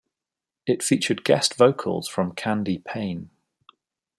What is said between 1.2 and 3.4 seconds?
guest vocals from Candie Payne.